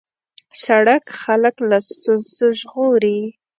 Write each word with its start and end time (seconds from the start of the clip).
سړک 0.63 1.03
خلک 1.21 1.55
له 1.69 1.77
ستونزو 1.89 2.47
ژغوري. 2.59 3.19